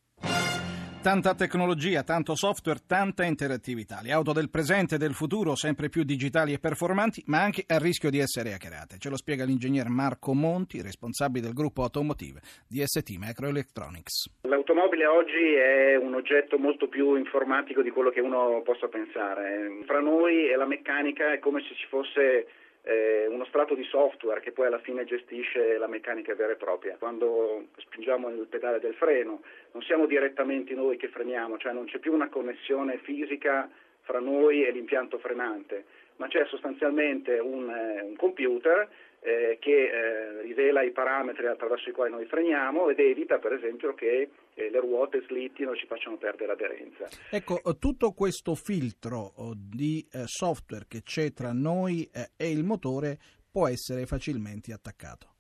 Tanta 1.02 1.34
tecnologia, 1.34 2.04
tanto 2.04 2.36
software, 2.36 2.82
tanta 2.86 3.24
interattività. 3.24 4.02
Le 4.04 4.12
auto 4.12 4.34
del 4.34 4.50
presente 4.50 4.96
e 4.96 4.98
del 4.98 5.14
futuro 5.14 5.56
sempre 5.56 5.88
più 5.88 6.04
digitali 6.04 6.52
e 6.52 6.60
performanti, 6.60 7.24
ma 7.28 7.42
anche 7.42 7.64
a 7.66 7.80
rischio 7.80 8.10
di 8.10 8.20
essere 8.20 8.52
hackerate. 8.52 8.98
Ce 9.00 9.08
lo 9.08 9.16
spiega 9.16 9.46
l'ingegner 9.46 9.88
Marco 9.88 10.34
Monti, 10.34 10.82
responsabile 10.82 11.46
del 11.46 11.56
gruppo 11.56 11.84
automotive 11.84 12.42
di 12.68 12.84
ST 12.84 13.16
Microelectronics. 13.18 14.42
L'automobile 14.42 15.06
oggi 15.06 15.54
è 15.56 15.96
un 15.96 16.16
oggetto 16.16 16.58
molto 16.58 16.90
più 16.90 17.16
informatico 17.16 17.82
di 17.82 17.92
quello 17.92 18.10
che 18.10 18.20
uno 18.20 18.62
possa 18.66 18.90
pensare. 18.90 19.80
Fra 19.86 20.02
noi 20.02 20.52
e 20.52 20.58
la 20.58 20.68
meccanica 20.68 21.32
è 21.32 21.40
come 21.40 21.62
se 21.62 21.76
ci 21.76 21.88
fosse 21.88 22.46
eh, 22.90 23.28
uno 23.28 23.46
strato 23.46 23.76
di 23.76 23.84
software 23.84 24.40
che 24.42 24.52
poi 24.52 24.66
alla 24.66 24.80
fine 24.80 25.06
gestisce 25.06 25.78
la 25.78 25.86
meccanica 25.86 26.34
vera 26.34 26.54
e 26.54 26.56
propria. 26.56 26.96
Quando 26.98 27.68
spingiamo 27.78 28.30
il 28.30 28.48
pedale 28.48 28.80
del 28.80 28.96
freno 28.96 29.42
non 29.74 29.84
siamo 29.84 30.08
direttamente 30.08 30.74
noi 30.74 30.98
che 30.98 31.08
freniamo, 31.08 31.60
cioè 31.60 31.72
non 31.72 31.86
c'è 31.86 32.00
più 32.00 32.12
una 32.12 32.30
connessione 32.30 32.98
fisica 32.98 33.70
fra 34.02 34.20
noi 34.20 34.66
e 34.66 34.72
l'impianto 34.72 35.20
frenante, 35.20 35.86
ma 36.20 36.28
c'è 36.28 36.46
sostanzialmente 36.48 37.40
un, 37.40 37.70
eh, 37.70 38.02
un 38.02 38.16
computer 38.16 38.88
eh, 39.22 39.58
che 39.60 39.90
eh, 39.90 40.42
rivela 40.42 40.82
i 40.82 40.92
parametri 40.92 41.48
attraverso 41.48 41.90
i 41.90 41.94
quali 41.94 42.12
noi 42.12 42.26
freniamo 42.26 42.90
ed 42.90 43.00
evita 43.00 43.38
per 43.40 43.54
esempio 43.54 43.94
che 43.94 44.30
eh, 44.54 44.70
le 44.70 44.80
ruote 44.80 45.24
slittino 45.28 45.74
e 45.74 45.78
ci 45.78 45.88
facciano 45.88 46.18
perdere 46.18 46.48
l'aderenza. 46.48 47.08
Ecco, 47.30 47.60
tutto 47.78 48.12
questo 48.12 48.56
filtro 48.56 49.34
oh, 49.38 49.54
di 49.56 50.06
eh, 50.12 50.24
software 50.26 50.86
che 50.88 51.02
c'è 51.04 51.34
tra 51.34 51.52
noi 51.54 52.10
eh, 52.14 52.32
e 52.38 52.52
il 52.52 52.64
motore 52.64 53.18
può 53.52 53.68
essere 53.68 54.06
facilmente 54.06 54.72
attaccato. 54.72 55.39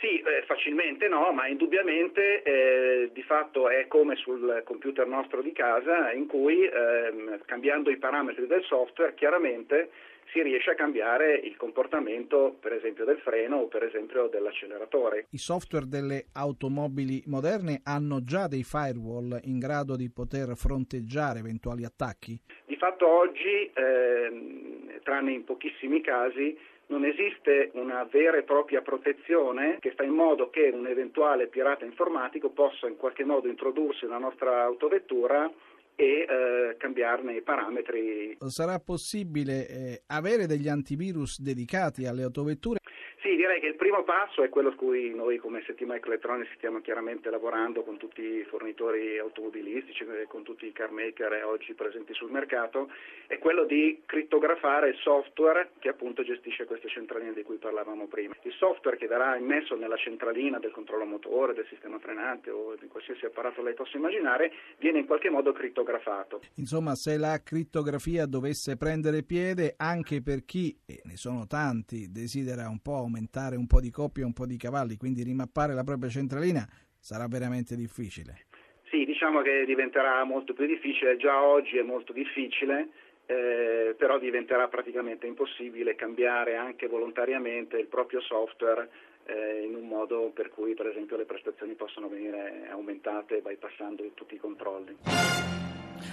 Sì, 0.00 0.20
eh, 0.20 0.44
facilmente 0.46 1.08
no, 1.08 1.32
ma 1.32 1.48
indubbiamente 1.48 2.42
eh, 2.42 3.10
di 3.12 3.22
fatto 3.22 3.68
è 3.68 3.88
come 3.88 4.14
sul 4.14 4.62
computer 4.64 5.06
nostro 5.06 5.42
di 5.42 5.52
casa 5.52 6.12
in 6.12 6.26
cui 6.26 6.62
eh, 6.62 7.40
cambiando 7.44 7.90
i 7.90 7.96
parametri 7.96 8.46
del 8.46 8.62
software 8.62 9.14
chiaramente 9.14 9.90
si 10.32 10.42
riesce 10.42 10.70
a 10.70 10.74
cambiare 10.74 11.34
il 11.34 11.56
comportamento 11.56 12.56
per 12.60 12.74
esempio 12.74 13.04
del 13.04 13.18
freno 13.18 13.56
o 13.56 13.66
per 13.66 13.82
esempio 13.82 14.28
dell'acceleratore. 14.28 15.26
I 15.30 15.38
software 15.38 15.88
delle 15.88 16.26
automobili 16.34 17.22
moderne 17.26 17.80
hanno 17.82 18.22
già 18.22 18.46
dei 18.46 18.62
firewall 18.62 19.40
in 19.44 19.58
grado 19.58 19.96
di 19.96 20.10
poter 20.10 20.54
fronteggiare 20.54 21.40
eventuali 21.40 21.84
attacchi? 21.84 22.38
Di 22.66 22.76
fatto 22.76 23.08
oggi, 23.08 23.70
eh, 23.74 25.00
tranne 25.02 25.32
in 25.32 25.44
pochissimi 25.44 26.02
casi, 26.02 26.56
non 26.88 27.04
esiste 27.04 27.70
una 27.74 28.04
vera 28.04 28.38
e 28.38 28.42
propria 28.42 28.80
protezione 28.82 29.78
che 29.80 29.92
fa 29.94 30.04
in 30.04 30.12
modo 30.12 30.50
che 30.50 30.70
un 30.72 30.86
eventuale 30.86 31.48
pirata 31.48 31.84
informatico 31.84 32.50
possa 32.50 32.86
in 32.86 32.96
qualche 32.96 33.24
modo 33.24 33.48
introdursi 33.48 34.04
nella 34.04 34.18
nostra 34.18 34.62
autovettura 34.62 35.50
e 35.94 36.26
eh, 36.28 36.76
cambiarne 36.78 37.34
i 37.34 37.42
parametri. 37.42 38.38
Sarà 38.46 38.78
possibile 38.78 39.68
eh, 39.68 40.02
avere 40.06 40.46
degli 40.46 40.68
antivirus 40.68 41.40
dedicati 41.40 42.06
alle 42.06 42.22
autovetture? 42.22 42.78
Sì, 43.20 43.34
direi 43.34 43.58
che 43.58 43.66
il 43.66 43.74
primo 43.74 44.04
passo 44.04 44.44
è 44.44 44.48
quello 44.48 44.70
su 44.70 44.76
cui 44.76 45.12
noi 45.12 45.38
come 45.38 45.62
Settima 45.66 45.96
Electronics 45.96 46.54
stiamo 46.54 46.80
chiaramente 46.80 47.30
lavorando 47.30 47.82
con 47.82 47.96
tutti 47.96 48.22
i 48.22 48.44
fornitori 48.44 49.18
automobilistici, 49.18 50.06
con 50.28 50.44
tutti 50.44 50.66
i 50.66 50.72
car 50.72 50.92
maker 50.92 51.42
oggi 51.44 51.74
presenti 51.74 52.14
sul 52.14 52.30
mercato, 52.30 52.88
è 53.26 53.38
quello 53.38 53.64
di 53.64 54.02
crittografare 54.06 54.90
il 54.90 54.96
software 55.02 55.70
che 55.80 55.88
appunto 55.88 56.22
gestisce 56.22 56.64
queste 56.64 56.88
centraline 56.88 57.32
di 57.32 57.42
cui 57.42 57.56
parlavamo 57.56 58.06
prima. 58.06 58.36
Il 58.42 58.52
software 58.52 58.96
che 58.96 59.08
verrà 59.08 59.36
immesso 59.36 59.74
nella 59.74 59.96
centralina 59.96 60.60
del 60.60 60.70
controllo 60.70 61.04
motore, 61.04 61.54
del 61.54 61.66
sistema 61.68 61.98
frenante 61.98 62.50
o 62.50 62.76
di 62.76 62.86
qualsiasi 62.86 63.24
apparato 63.24 63.62
lei 63.62 63.74
possa 63.74 63.96
immaginare, 63.96 64.52
viene 64.78 65.00
in 65.00 65.06
qualche 65.06 65.28
modo 65.28 65.52
crittografato. 65.52 66.40
Insomma, 66.54 66.94
se 66.94 67.16
la 67.16 67.42
crittografia 67.42 68.26
dovesse 68.26 68.76
prendere 68.76 69.24
piede, 69.24 69.74
anche 69.76 70.22
per 70.22 70.44
chi, 70.44 70.78
e 70.86 71.00
ne 71.02 71.16
sono 71.16 71.48
tanti, 71.48 72.12
desidera 72.12 72.68
un 72.68 72.78
po' 72.80 73.06
aumentare 73.08 73.56
un 73.56 73.66
po' 73.66 73.80
di 73.80 73.90
coppie 73.90 74.22
e 74.22 74.26
un 74.26 74.32
po' 74.32 74.46
di 74.46 74.56
cavalli, 74.56 74.96
quindi 74.96 75.24
rimappare 75.24 75.74
la 75.74 75.82
propria 75.82 76.10
centralina 76.10 76.68
sarà 77.00 77.26
veramente 77.26 77.74
difficile. 77.74 78.46
Sì, 78.90 79.04
diciamo 79.04 79.42
che 79.42 79.64
diventerà 79.66 80.22
molto 80.24 80.52
più 80.52 80.66
difficile, 80.66 81.16
già 81.16 81.42
oggi 81.42 81.76
è 81.76 81.82
molto 81.82 82.12
difficile, 82.12 82.88
eh, 83.26 83.94
però 83.98 84.18
diventerà 84.18 84.68
praticamente 84.68 85.26
impossibile 85.26 85.94
cambiare 85.94 86.56
anche 86.56 86.86
volontariamente 86.86 87.76
il 87.76 87.86
proprio 87.86 88.20
software 88.20 88.88
eh, 89.26 89.64
in 89.64 89.74
un 89.74 89.86
modo 89.86 90.30
per 90.32 90.48
cui 90.48 90.74
per 90.74 90.86
esempio 90.86 91.16
le 91.16 91.26
prestazioni 91.26 91.74
possono 91.74 92.08
venire 92.08 92.68
aumentate 92.70 93.40
bypassando 93.40 94.10
tutti 94.14 94.34
i 94.34 94.38
controlli. 94.38 94.96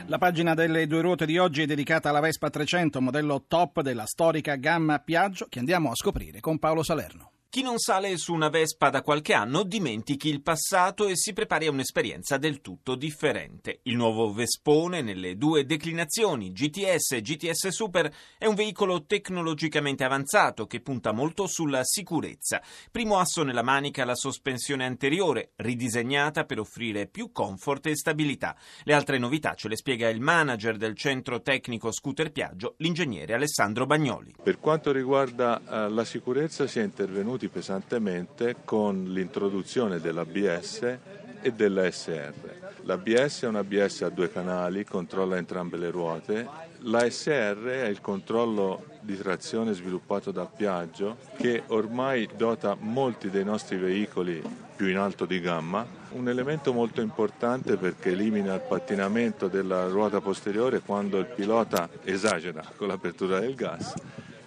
La 0.08 0.20
pagina 0.20 0.54
delle 0.54 0.86
due 0.86 1.02
ruote 1.02 1.26
di 1.26 1.40
oggi 1.40 1.64
è 1.64 1.66
dedicata 1.66 2.10
alla 2.10 2.20
Vespa 2.20 2.52
300, 2.52 3.02
modello 3.02 3.46
top 3.48 3.82
della 3.82 4.06
storica 4.06 4.54
gamma 4.54 5.00
Piaggio, 5.00 5.48
che 5.50 5.58
andiamo 5.58 5.90
a 5.90 5.96
scoprire 5.96 6.40
con 6.42 6.60
Paolo 6.60 6.84
Salerno. 6.84 7.32
Chi 7.56 7.62
non 7.62 7.78
sale 7.78 8.18
su 8.18 8.34
una 8.34 8.50
Vespa 8.50 8.90
da 8.90 9.02
qualche 9.02 9.34
anno 9.34 9.64
dimentichi 9.64 10.28
il 10.28 10.42
passato 10.42 11.08
e 11.08 11.16
si 11.16 11.32
prepari 11.32 11.68
a 11.68 11.72
un'esperienza 11.72 12.36
del 12.36 12.60
tutto 12.60 12.96
differente. 12.96 13.80
Il 13.84 13.96
nuovo 13.96 14.34
Vespone, 14.34 15.02
nelle 15.02 15.38
due 15.38 15.64
declinazioni 15.64 16.52
GTS 16.52 17.14
e 17.14 17.22
GTS 17.22 17.70
Super, 17.70 18.14
è 18.38 18.46
un 18.46 18.56
veicolo 18.56 19.06
tecnologicamente 19.06 20.04
avanzato 20.04 20.68
che 20.68 20.82
punta 20.82 21.14
molto 21.14 21.48
sulla 21.48 21.86
sicurezza. 21.86 22.62
Primo 22.92 23.20
asso 23.20 23.42
nella 23.44 23.64
manica 23.64 24.04
la 24.04 24.16
sospensione 24.16 24.84
anteriore, 24.84 25.54
ridisegnata 25.56 26.44
per 26.44 26.60
offrire 26.60 27.08
più 27.08 27.32
comfort 27.32 27.86
e 27.86 27.96
stabilità. 27.96 28.58
Le 28.84 28.94
altre 28.94 29.18
novità 29.18 29.54
ce 29.54 29.70
le 29.70 29.78
spiega 29.78 30.10
il 30.10 30.20
manager 30.20 30.76
del 30.76 30.98
centro 30.98 31.42
tecnico 31.42 31.94
Scooter 31.94 32.34
Piaggio, 32.34 32.76
l'ingegnere 32.80 33.34
Alessandro 33.34 33.86
Bagnoli. 33.86 34.36
Per 34.44 34.60
quanto 34.60 34.92
riguarda 34.92 35.62
uh, 35.64 35.94
la 35.94 36.04
sicurezza 36.04 36.68
si 36.68 36.80
è 36.80 36.84
intervenuti 36.84 37.44
intervenuti 37.46 37.50
pesantemente 37.50 38.56
con 38.64 39.06
l'introduzione 39.06 40.00
dell'ABS 40.00 40.98
e 41.42 41.52
dell'ASR. 41.52 42.34
L'ABS 42.84 43.44
è 43.44 43.48
un 43.48 43.56
ABS 43.56 44.02
a 44.04 44.10
due 44.10 44.32
canali, 44.32 44.84
controlla 44.84 45.38
entrambe 45.38 45.78
le 45.78 45.90
ruote. 45.90 46.48
L'ASR 46.82 47.66
è 47.66 47.88
il 47.88 48.00
controllo 48.00 48.86
di 49.02 49.18
trazione 49.18 49.74
sviluppato 49.74 50.32
da 50.32 50.46
Piaggio 50.46 51.18
che 51.38 51.64
ormai 51.68 52.30
dota 52.36 52.76
molti 52.80 53.30
dei 53.30 53.44
nostri 53.44 53.78
veicoli 53.78 54.42
più 54.76 54.88
in 54.88 54.98
alto 54.98 55.26
di 55.26 55.40
gamma, 55.40 55.86
un 56.12 56.28
elemento 56.28 56.74
molto 56.74 57.02
importante 57.02 57.78
perché 57.78 58.12
elimina 58.12 58.54
il 58.54 58.62
pattinamento 58.68 59.48
della 59.48 59.88
ruota 59.88 60.22
posteriore 60.22 60.82
quando 60.82 61.18
il 61.18 61.26
pilota 61.26 61.90
esagera 62.04 62.64
con 62.76 62.88
l'apertura 62.88 63.40
del 63.40 63.56
gas 63.56 63.94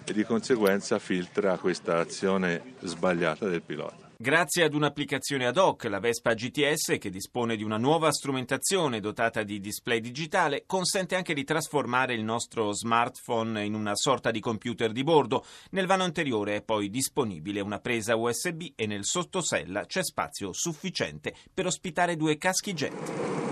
e 0.09 0.13
di 0.13 0.23
conseguenza 0.23 0.99
filtra 0.99 1.57
questa 1.57 1.99
azione 1.99 2.75
sbagliata 2.81 3.47
del 3.47 3.61
pilota. 3.61 4.07
Grazie 4.21 4.65
ad 4.65 4.73
un'applicazione 4.73 5.45
ad 5.45 5.55
hoc, 5.55 5.85
la 5.85 5.99
Vespa 5.99 6.33
GTS, 6.33 6.97
che 6.99 7.09
dispone 7.09 7.55
di 7.55 7.63
una 7.63 7.77
nuova 7.77 8.11
strumentazione 8.11 8.99
dotata 8.99 9.43
di 9.43 9.61
display 9.61 10.01
digitale, 10.01 10.63
consente 10.65 11.15
anche 11.15 11.33
di 11.33 11.45
trasformare 11.45 12.15
il 12.15 12.23
nostro 12.23 12.73
smartphone 12.73 13.63
in 13.63 13.75
una 13.75 13.95
sorta 13.95 14.29
di 14.29 14.41
computer 14.41 14.91
di 14.91 15.03
bordo. 15.03 15.45
Nel 15.71 15.85
vano 15.85 16.03
anteriore 16.03 16.57
è 16.57 16.61
poi 16.61 16.89
disponibile 16.89 17.61
una 17.61 17.79
presa 17.79 18.17
USB 18.17 18.71
e 18.75 18.87
nel 18.87 19.05
sottosella 19.05 19.85
c'è 19.85 20.03
spazio 20.03 20.51
sufficiente 20.51 21.33
per 21.53 21.67
ospitare 21.67 22.17
due 22.17 22.37
caschi 22.37 22.73
jet. 22.73 23.48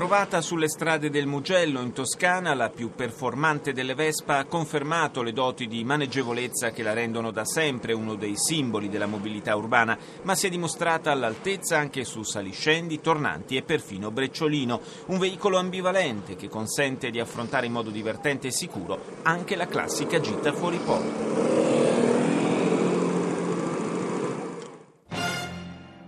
Provata 0.00 0.40
sulle 0.40 0.70
strade 0.70 1.10
del 1.10 1.26
Mugello 1.26 1.82
in 1.82 1.92
Toscana, 1.92 2.54
la 2.54 2.70
più 2.70 2.92
performante 2.94 3.74
delle 3.74 3.94
Vespa 3.94 4.38
ha 4.38 4.46
confermato 4.46 5.20
le 5.20 5.34
doti 5.34 5.66
di 5.66 5.84
maneggevolezza 5.84 6.70
che 6.70 6.82
la 6.82 6.94
rendono 6.94 7.30
da 7.30 7.44
sempre 7.44 7.92
uno 7.92 8.14
dei 8.14 8.34
simboli 8.34 8.88
della 8.88 9.04
mobilità 9.04 9.54
urbana, 9.54 9.98
ma 10.22 10.34
si 10.34 10.46
è 10.46 10.48
dimostrata 10.48 11.10
all'altezza 11.10 11.76
anche 11.76 12.04
su 12.04 12.22
saliscendi, 12.22 13.02
tornanti 13.02 13.56
e 13.56 13.62
perfino 13.62 14.10
brecciolino, 14.10 14.80
un 15.08 15.18
veicolo 15.18 15.58
ambivalente 15.58 16.34
che 16.34 16.48
consente 16.48 17.10
di 17.10 17.20
affrontare 17.20 17.66
in 17.66 17.72
modo 17.72 17.90
divertente 17.90 18.46
e 18.46 18.52
sicuro 18.52 19.18
anche 19.24 19.54
la 19.54 19.66
classica 19.66 20.18
gita 20.18 20.50
fuori 20.54 20.78
porta. 20.78 21.59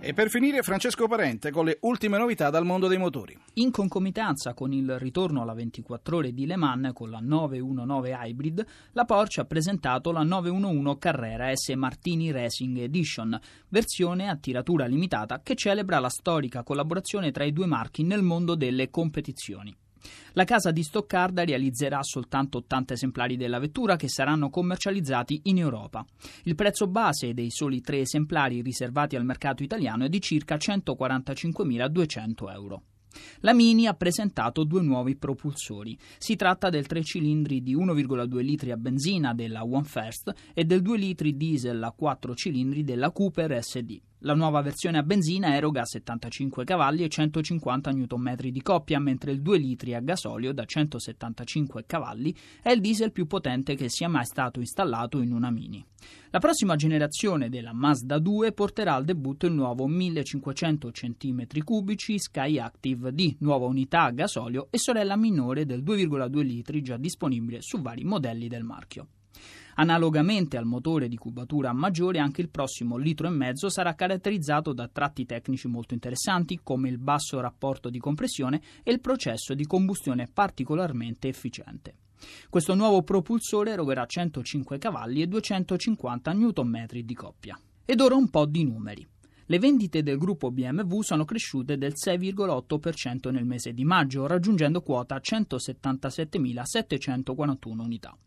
E 0.05 0.11
per 0.11 0.29
finire 0.29 0.63
Francesco 0.63 1.07
Parente 1.07 1.49
con 1.49 1.63
le 1.63 1.77
ultime 1.83 2.17
novità 2.17 2.49
dal 2.49 2.65
mondo 2.65 2.87
dei 2.87 2.97
motori. 2.97 3.39
In 3.53 3.71
concomitanza 3.71 4.53
con 4.53 4.73
il 4.73 4.99
ritorno 4.99 5.41
alla 5.41 5.53
24 5.53 6.17
ore 6.17 6.33
di 6.33 6.45
Le 6.45 6.57
Mans 6.57 6.91
con 6.93 7.09
la 7.09 7.21
919 7.21 8.11
Hybrid, 8.11 8.65
la 8.91 9.05
Porsche 9.05 9.39
ha 9.39 9.45
presentato 9.45 10.11
la 10.11 10.23
911 10.23 10.97
Carrera 10.99 11.55
S 11.55 11.69
Martini 11.69 12.31
Racing 12.31 12.79
Edition, 12.79 13.39
versione 13.69 14.27
a 14.27 14.35
tiratura 14.35 14.87
limitata 14.87 15.39
che 15.41 15.55
celebra 15.55 15.99
la 15.99 16.09
storica 16.09 16.63
collaborazione 16.63 17.31
tra 17.31 17.45
i 17.45 17.53
due 17.53 17.65
marchi 17.65 18.03
nel 18.03 18.23
mondo 18.23 18.55
delle 18.55 18.89
competizioni. 18.89 19.73
La 20.33 20.43
casa 20.43 20.71
di 20.71 20.83
Stoccarda 20.83 21.43
realizzerà 21.43 22.01
soltanto 22.01 22.59
80 22.59 22.93
esemplari 22.93 23.37
della 23.37 23.59
vettura 23.59 23.95
che 23.95 24.09
saranno 24.09 24.49
commercializzati 24.49 25.41
in 25.43 25.57
Europa. 25.57 26.05
Il 26.43 26.55
prezzo 26.55 26.87
base 26.87 27.33
dei 27.33 27.51
soli 27.51 27.81
tre 27.81 27.99
esemplari 27.99 28.61
riservati 28.61 29.15
al 29.15 29.25
mercato 29.25 29.63
italiano 29.63 30.05
è 30.05 30.09
di 30.09 30.21
circa 30.21 30.55
145.200 30.55 32.51
euro. 32.51 32.81
La 33.41 33.53
Mini 33.53 33.85
ha 33.87 33.93
presentato 33.93 34.63
due 34.63 34.81
nuovi 34.81 35.15
propulsori. 35.15 35.97
Si 36.17 36.35
tratta 36.35 36.69
del 36.69 36.87
3 36.87 37.03
cilindri 37.03 37.61
di 37.61 37.75
1,2 37.75 38.37
litri 38.39 38.71
a 38.71 38.77
benzina 38.77 39.33
della 39.33 39.63
One 39.63 39.83
First 39.83 40.33
e 40.53 40.63
del 40.65 40.81
2 40.81 40.97
litri 40.97 41.37
diesel 41.37 41.83
a 41.83 41.91
4 41.91 42.33
cilindri 42.33 42.83
della 42.83 43.11
Cooper 43.11 43.61
SD. 43.61 43.99
La 44.25 44.35
nuova 44.35 44.61
versione 44.61 44.97
a 44.99 45.03
benzina 45.03 45.53
eroga 45.53 45.83
75 45.83 46.63
cavalli 46.63 47.03
e 47.03 47.09
150 47.09 47.91
Nm 47.91 48.35
di 48.35 48.61
coppia, 48.61 48.97
mentre 48.97 49.33
il 49.33 49.41
2 49.41 49.57
litri 49.57 49.95
a 49.95 49.99
gasolio 49.99 50.53
da 50.53 50.63
175 50.63 51.83
cavalli 51.85 52.33
è 52.61 52.71
il 52.71 52.79
diesel 52.79 53.11
più 53.11 53.27
potente 53.27 53.75
che 53.75 53.89
sia 53.89 54.07
mai 54.07 54.23
stato 54.23 54.61
installato 54.61 55.19
in 55.19 55.33
una 55.33 55.51
Mini. 55.51 55.85
La 56.29 56.39
prossima 56.39 56.77
generazione 56.77 57.49
della 57.49 57.73
Mazda 57.73 58.17
2 58.17 58.53
porterà 58.53 58.93
al 58.93 59.03
debutto 59.03 59.45
il 59.45 59.51
nuovo 59.51 59.87
1500 59.87 60.87
cm3 60.87 62.15
Sky 62.15 62.59
Active 62.59 63.13
D, 63.13 63.35
nuova 63.39 63.65
unità 63.65 64.03
a 64.03 64.11
gasolio 64.11 64.67
e 64.69 64.77
sorella 64.77 65.17
minore 65.17 65.65
del 65.65 65.83
2,2 65.83 66.39
litri 66.43 66.81
già 66.81 66.95
disponibile 66.95 67.61
su 67.61 67.81
vari 67.81 68.05
modelli 68.05 68.47
del 68.47 68.63
marchio. 68.63 69.07
Analogamente 69.75 70.57
al 70.57 70.65
motore 70.65 71.07
di 71.07 71.17
cubatura 71.17 71.73
maggiore, 71.73 72.19
anche 72.19 72.41
il 72.41 72.49
prossimo 72.49 72.97
litro 72.97 73.27
e 73.27 73.31
mezzo 73.31 73.69
sarà 73.69 73.95
caratterizzato 73.95 74.73
da 74.73 74.87
tratti 74.87 75.25
tecnici 75.25 75.67
molto 75.67 75.93
interessanti 75.93 76.59
come 76.61 76.89
il 76.89 76.99
basso 76.99 77.39
rapporto 77.39 77.89
di 77.89 77.99
compressione 77.99 78.61
e 78.83 78.91
il 78.91 78.99
processo 78.99 79.53
di 79.53 79.65
combustione 79.65 80.29
particolarmente 80.31 81.27
efficiente. 81.27 81.95
Questo 82.49 82.75
nuovo 82.75 83.01
propulsore 83.01 83.71
erogherà 83.71 84.05
105 84.05 84.77
cavalli 84.77 85.21
e 85.21 85.27
250 85.27 86.33
Nm 86.33 86.85
di 87.03 87.13
coppia. 87.13 87.59
Ed 87.85 87.99
ora 87.99 88.15
un 88.15 88.29
po' 88.29 88.45
di 88.45 88.63
numeri. 88.63 89.07
Le 89.47 89.59
vendite 89.59 90.03
del 90.03 90.17
gruppo 90.17 90.51
BMW 90.51 91.01
sono 91.01 91.25
cresciute 91.25 91.77
del 91.77 91.95
6,8% 91.95 93.29
nel 93.29 93.43
mese 93.43 93.73
di 93.73 93.83
maggio, 93.83 94.25
raggiungendo 94.25 94.81
quota 94.81 95.19
177.741 95.21 97.79
unità. 97.79 98.17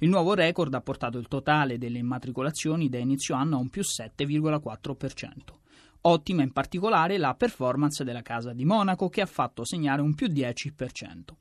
Il 0.00 0.10
nuovo 0.10 0.34
record 0.34 0.74
ha 0.74 0.82
portato 0.82 1.16
il 1.18 1.28
totale 1.28 1.78
delle 1.78 1.96
immatricolazioni 1.98 2.90
da 2.90 2.98
inizio 2.98 3.34
anno 3.34 3.56
a 3.56 3.60
un 3.60 3.70
più 3.70 3.80
7,4%. 3.82 5.30
Ottima 6.02 6.42
in 6.42 6.52
particolare 6.52 7.16
la 7.18 7.34
performance 7.34 8.04
della 8.04 8.22
Casa 8.22 8.52
di 8.52 8.64
Monaco 8.64 9.08
che 9.08 9.22
ha 9.22 9.26
fatto 9.26 9.64
segnare 9.64 10.02
un 10.02 10.14
più 10.14 10.28
10%. 10.28 11.34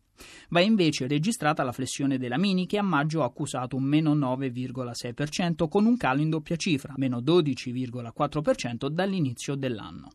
Va 0.49 0.61
invece 0.61 1.07
registrata 1.07 1.63
la 1.63 1.71
flessione 1.71 2.17
della 2.17 2.37
Mini 2.37 2.65
che 2.65 2.77
a 2.77 2.83
maggio 2.83 3.21
ha 3.21 3.25
accusato 3.25 3.75
un 3.75 3.83
meno 3.83 4.15
9,6% 4.15 5.67
con 5.67 5.85
un 5.85 5.97
calo 5.97 6.21
in 6.21 6.29
doppia 6.29 6.55
cifra, 6.55 6.93
meno 6.97 7.19
12,4% 7.19 8.87
dall'inizio 8.87 9.55
dell'anno. 9.55 10.09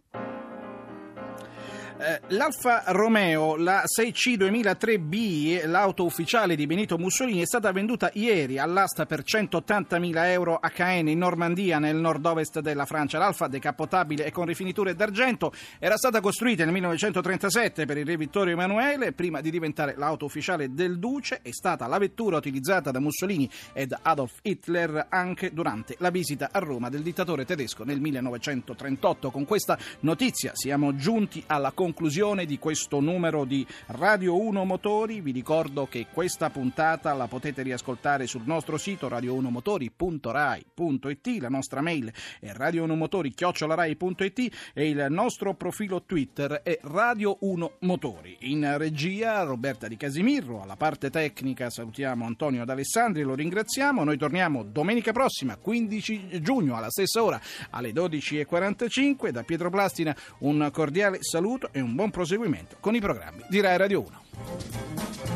Eh, 2.03 2.19
L'Alfa 2.29 2.85
Romeo, 2.87 3.57
la 3.57 3.83
6C 3.85 4.39
2003B, 4.39 5.67
l'auto 5.67 6.07
ufficiale 6.07 6.57
di 6.57 6.67
Benito 6.67 6.97
Mussolini, 6.97 7.43
è 7.43 7.45
stata 7.45 7.73
venduta 7.73 8.09
ieri 8.15 8.57
all'asta 8.57 9.05
per 9.05 9.23
180.000 9.23 10.25
euro 10.31 10.57
a 10.57 10.71
Caen 10.71 11.09
in 11.09 11.19
Normandia, 11.19 11.79
nel 11.79 11.97
nord-ovest 11.97 12.61
della 12.61 12.87
Francia. 12.87 13.19
L'Alfa, 13.19 13.49
decappottabile 13.49 14.25
e 14.25 14.31
con 14.31 14.47
rifiniture 14.47 14.95
d'argento, 14.95 15.53
era 15.79 15.99
stata 15.99 16.23
costruita 16.23 16.65
nel 16.65 16.73
1937 16.73 17.85
per 17.85 17.99
il 17.99 18.07
re 18.07 18.17
Vittorio 18.17 18.55
Emanuele. 18.55 19.13
Prima 19.13 19.43
di 19.43 19.51
diventare 19.51 19.95
l'auto 19.99 20.25
ufficiale 20.25 20.73
del 20.73 20.99
Duce, 20.99 21.41
è 21.43 21.51
stata 21.51 21.87
la 21.87 21.99
vettura 21.99 22.39
utilizzata 22.39 22.91
da 22.91 23.01
Mussolini 23.01 23.51
ed 23.75 23.95
Adolf 24.01 24.39
Hitler 24.41 25.09
anche 25.11 25.53
durante 25.53 25.97
la 25.99 26.09
visita 26.09 26.49
a 26.51 26.61
Roma 26.61 26.89
del 26.89 27.03
dittatore 27.03 27.45
tedesco 27.45 27.85
nel 27.85 28.01
1938. 28.01 29.31
Con 29.31 29.45
questa 29.45 29.77
notizia 30.01 30.53
siamo 30.55 30.97
giunti 30.97 31.45
alla 31.47 31.73
conclusione 31.73 31.89
conclusione 31.91 32.47
di 32.47 32.57
questo 32.57 33.01
numero 33.01 33.45
di 33.45 33.67
Radio 33.87 34.41
1 34.41 34.65
Motori. 34.65 35.21
Vi 35.21 35.33
ricordo 35.33 35.89
che 35.89 36.07
questa 36.13 36.49
puntata 36.49 37.13
la 37.15 37.27
potete 37.27 37.63
riascoltare 37.63 38.29
sul 38.29 38.43
nostro 38.45 38.79
sito 38.79 39.09
radio1motori.rai.it, 39.09 41.27
la 41.41 41.49
nostra 41.49 41.81
mail 41.81 42.13
è 42.39 42.53
radio1motori.it 42.53 44.53
e 44.73 44.89
il 44.89 45.07
nostro 45.09 45.55
profilo 45.55 46.05
Twitter 46.05 46.61
è 46.63 46.79
Radio 46.83 47.39
1 47.41 47.73
Motori. 47.81 48.37
In 48.43 48.73
regia 48.79 49.43
Roberta 49.43 49.89
Di 49.89 49.97
Casimirro, 49.97 50.63
alla 50.63 50.77
parte 50.77 51.11
tecnica 51.11 51.71
salutiamo 51.71 52.25
Antonio 52.25 52.65
D'Alessandri, 52.65 53.23
lo 53.23 53.35
ringraziamo. 53.35 54.05
Noi 54.05 54.17
torniamo 54.17 54.63
domenica 54.63 55.11
prossima, 55.11 55.57
15 55.57 56.41
giugno, 56.41 56.77
alla 56.77 56.91
stessa 56.91 57.21
ora, 57.21 57.41
alle 57.71 57.91
12.45. 57.91 59.31
Da 59.31 59.43
Pietro 59.43 59.71
Plastina 59.71 60.15
un 60.39 60.69
cordiale 60.73 61.19
saluto 61.21 61.69
e 61.81 61.83
un 61.83 61.95
buon 61.95 62.11
proseguimento 62.11 62.77
con 62.79 62.95
i 62.95 63.01
programmi 63.01 63.45
di 63.49 63.61
Rai 63.61 63.77
Radio 63.77 64.01
1. 64.03 65.30